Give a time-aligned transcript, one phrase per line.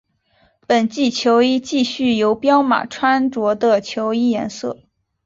[0.65, 4.79] 本季球衣继续由彪马穿着的球衣颜色。